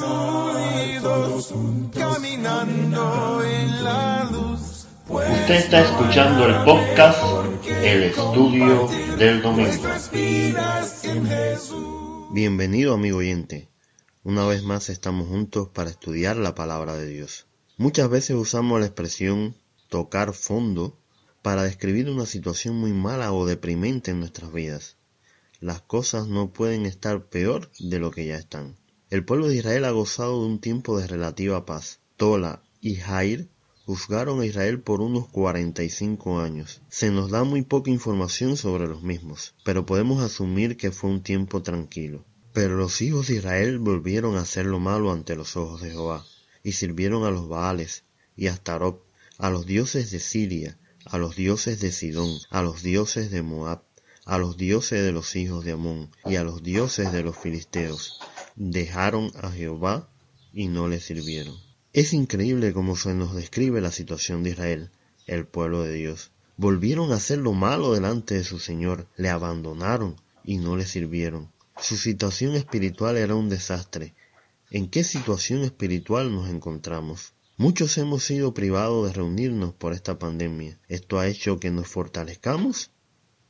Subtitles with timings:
[0.00, 1.54] reunidos,
[1.92, 4.86] caminando en la luz.
[5.08, 7.18] Usted está escuchando el podcast
[7.82, 9.88] El Estudio del Domingo.
[12.32, 13.68] Bienvenido amigo oyente.
[14.22, 17.46] Una vez más estamos juntos para estudiar la palabra de Dios.
[17.76, 19.54] Muchas veces usamos la expresión
[19.88, 20.98] tocar fondo
[21.42, 24.96] para describir una situación muy mala o deprimente en nuestras vidas.
[25.60, 28.76] Las cosas no pueden estar peor de lo que ya están.
[29.14, 32.00] El pueblo de Israel ha gozado de un tiempo de relativa paz.
[32.16, 33.48] Tola y Jair
[33.84, 36.82] juzgaron a Israel por unos 45 años.
[36.88, 41.22] Se nos da muy poca información sobre los mismos, pero podemos asumir que fue un
[41.22, 42.24] tiempo tranquilo.
[42.52, 46.26] Pero los hijos de Israel volvieron a hacer lo malo ante los ojos de Jehová,
[46.64, 48.02] y sirvieron a los Baales
[48.34, 49.00] y a Astarot,
[49.38, 53.84] a los dioses de Siria, a los dioses de Sidón, a los dioses de Moab,
[54.24, 58.18] a los dioses de los hijos de Amón y a los dioses de los filisteos.
[58.56, 60.08] Dejaron a Jehová
[60.52, 61.56] y no le sirvieron.
[61.92, 64.90] Es increíble cómo se nos describe la situación de Israel,
[65.26, 66.30] el pueblo de Dios.
[66.56, 71.50] Volvieron a hacer lo malo delante de su Señor, le abandonaron y no le sirvieron.
[71.80, 74.14] Su situación espiritual era un desastre.
[74.70, 77.34] ¿En qué situación espiritual nos encontramos?
[77.56, 80.78] Muchos hemos sido privados de reunirnos por esta pandemia.
[80.88, 82.92] ¿Esto ha hecho que nos fortalezcamos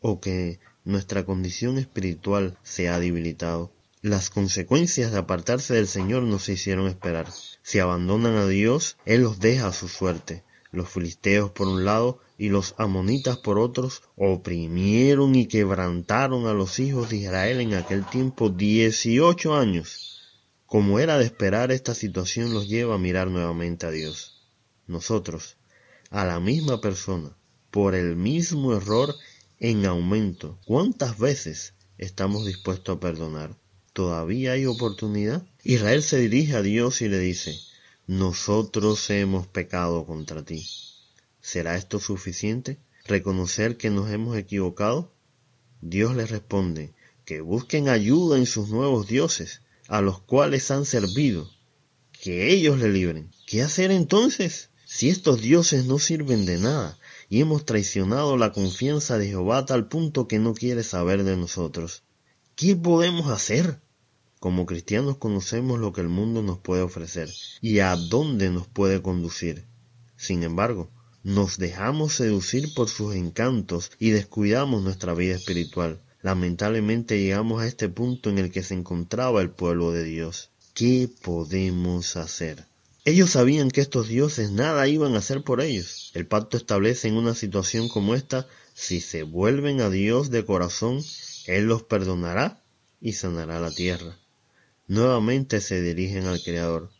[0.00, 3.72] o que nuestra condición espiritual se ha debilitado?
[4.08, 7.30] Las consecuencias de apartarse del Señor no se hicieron esperar.
[7.62, 10.44] Si abandonan a Dios, Él los deja a su suerte.
[10.72, 16.78] Los filisteos por un lado y los amonitas por otros oprimieron y quebrantaron a los
[16.78, 20.22] hijos de Israel en aquel tiempo dieciocho años.
[20.64, 24.48] Como era de esperar, esta situación los lleva a mirar nuevamente a Dios.
[24.86, 25.58] Nosotros,
[26.08, 27.36] a la misma persona,
[27.70, 29.14] por el mismo error
[29.58, 33.54] en aumento, ¿cuántas veces estamos dispuestos a perdonar?
[33.98, 35.42] ¿Todavía hay oportunidad?
[35.64, 37.58] Israel se dirige a Dios y le dice,
[38.06, 40.64] nosotros hemos pecado contra ti.
[41.40, 42.78] ¿Será esto suficiente?
[43.06, 45.12] ¿Reconocer que nos hemos equivocado?
[45.80, 46.94] Dios les responde,
[47.24, 51.50] que busquen ayuda en sus nuevos dioses, a los cuales han servido,
[52.12, 53.32] que ellos le libren.
[53.48, 54.70] ¿Qué hacer entonces?
[54.86, 59.66] Si estos dioses no sirven de nada y hemos traicionado la confianza de Jehová a
[59.66, 62.04] tal punto que no quiere saber de nosotros,
[62.54, 63.80] ¿qué podemos hacer?
[64.40, 67.28] Como cristianos conocemos lo que el mundo nos puede ofrecer
[67.60, 69.64] y a dónde nos puede conducir.
[70.16, 70.90] Sin embargo,
[71.24, 76.00] nos dejamos seducir por sus encantos y descuidamos nuestra vida espiritual.
[76.22, 80.50] Lamentablemente llegamos a este punto en el que se encontraba el pueblo de Dios.
[80.72, 82.64] ¿Qué podemos hacer?
[83.04, 86.12] Ellos sabían que estos dioses nada iban a hacer por ellos.
[86.14, 91.02] El pacto establece en una situación como esta, si se vuelven a Dios de corazón,
[91.46, 92.62] Él los perdonará
[93.00, 94.16] y sanará la tierra.
[94.88, 96.90] Nuevamente se dirigen al Creador.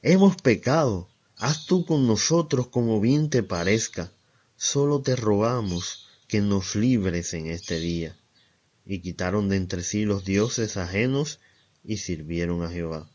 [0.00, 4.10] Hemos pecado, haz tú con nosotros como bien te parezca.
[4.56, 8.16] Solo te rogamos que nos libres en este día
[8.86, 11.38] y quitaron de entre sí los dioses ajenos
[11.84, 13.10] y sirvieron a Jehová.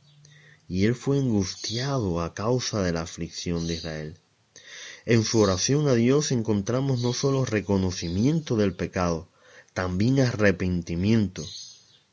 [0.67, 4.19] Y él fue angustiado a causa de la aflicción de Israel.
[5.07, 9.28] En su oración a Dios encontramos no solo reconocimiento del pecado,
[9.73, 11.44] también arrepentimiento.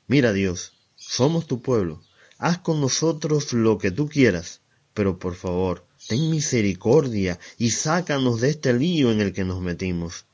[0.07, 2.03] Mira Dios, somos tu pueblo,
[2.39, 4.61] haz con nosotros lo que tú quieras,
[4.95, 10.27] pero por favor, ten misericordia y sácanos de este lío en el que nos metimos.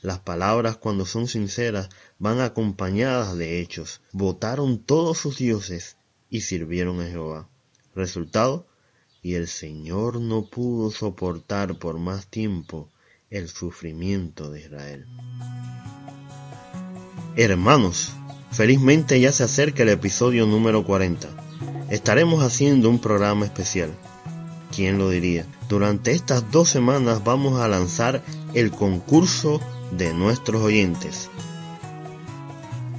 [0.00, 1.88] Las palabras cuando son sinceras
[2.18, 4.02] van acompañadas de hechos.
[4.12, 5.96] Votaron todos sus dioses
[6.28, 7.48] y sirvieron a Jehová.
[7.94, 8.66] Resultado,
[9.22, 12.90] y el Señor no pudo soportar por más tiempo
[13.30, 15.06] el sufrimiento de Israel.
[17.34, 18.12] Hermanos,
[18.52, 21.43] felizmente ya se acerca el episodio número 40.
[21.90, 23.92] Estaremos haciendo un programa especial.
[24.74, 25.44] ¿Quién lo diría?
[25.68, 28.22] Durante estas dos semanas vamos a lanzar
[28.54, 31.28] el concurso de nuestros oyentes.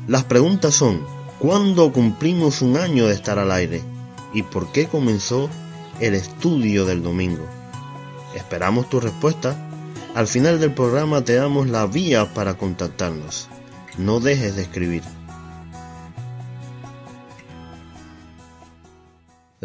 [0.08, 1.02] Las preguntas son,
[1.40, 3.82] ¿cuándo cumplimos un año de estar al aire?
[4.34, 5.50] ¿Y por qué comenzó
[6.00, 7.46] el estudio del domingo?
[8.36, 9.68] Esperamos tu respuesta.
[10.14, 13.50] Al final del programa te damos la vía para contactarnos.
[13.98, 15.04] No dejes de escribir.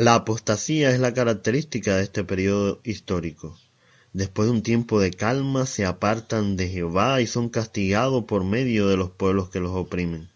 [0.00, 3.58] La apostasía es la característica de este periodo histórico.
[4.14, 8.88] Después de un tiempo de calma se apartan de Jehová y son castigados por medio
[8.88, 10.30] de los pueblos que los oprimen.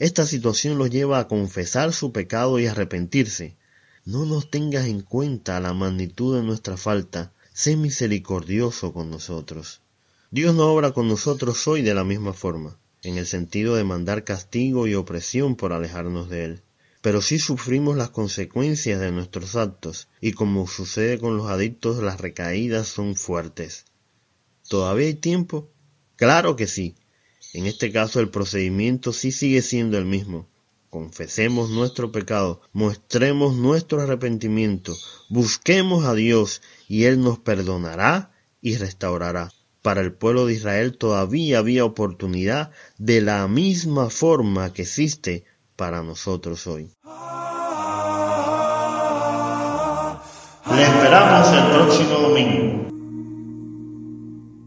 [0.00, 3.54] Esta situación los lleva a confesar su pecado y arrepentirse.
[4.04, 9.80] No nos tengas en cuenta la magnitud de nuestra falta, sé misericordioso con nosotros.
[10.32, 14.24] Dios no obra con nosotros hoy de la misma forma, en el sentido de mandar
[14.24, 16.63] castigo y opresión por alejarnos de Él.
[17.04, 22.18] Pero sí sufrimos las consecuencias de nuestros actos, y como sucede con los adictos, las
[22.18, 23.84] recaídas son fuertes.
[24.70, 25.70] ¿Todavía hay tiempo?
[26.16, 26.94] Claro que sí.
[27.52, 30.48] En este caso el procedimiento sí sigue siendo el mismo.
[30.88, 34.96] Confesemos nuestro pecado, mostremos nuestro arrepentimiento,
[35.28, 39.52] busquemos a Dios y Él nos perdonará y restaurará.
[39.82, 45.44] Para el pueblo de Israel todavía había oportunidad de la misma forma que existe
[45.76, 46.90] para nosotros hoy.
[50.74, 52.84] Le esperamos el próximo domingo.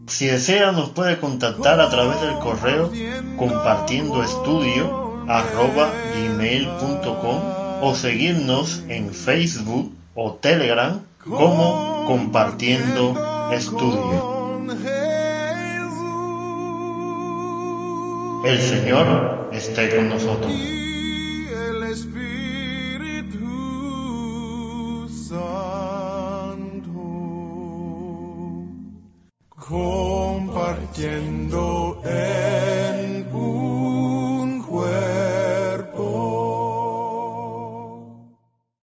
[0.06, 2.90] Si desea nos puede contactar a través del correo
[3.36, 13.14] compartiendo estudio arroba gmail.com o seguirnos en Facebook o Telegram como compartiendo
[13.52, 14.38] estudio.
[18.44, 20.52] El Señor esté con nosotros.
[29.68, 32.27] Compartiendo el